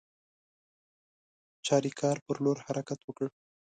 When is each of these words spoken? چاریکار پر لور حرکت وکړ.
چاریکار 1.65 2.17
پر 2.25 2.37
لور 2.43 2.57
حرکت 2.67 2.99
وکړ. 3.03 3.27